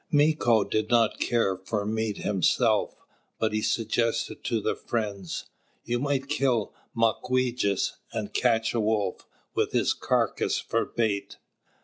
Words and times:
Mīko 0.11 0.67
did 0.67 0.89
not 0.89 1.19
care 1.19 1.55
for 1.55 1.85
meat 1.85 2.17
himself; 2.17 2.95
but 3.37 3.53
he 3.53 3.61
suggested 3.61 4.43
to 4.45 4.59
the 4.59 4.73
friends: 4.75 5.45
"You 5.83 5.99
might 5.99 6.27
kill 6.27 6.73
Mawquejess 6.95 7.97
and 8.11 8.33
catch 8.33 8.73
a 8.73 8.79
Wolf, 8.79 9.27
with 9.53 9.73
his 9.73 9.93
carcass 9.93 10.57
for 10.59 10.85
bait." 10.85 11.37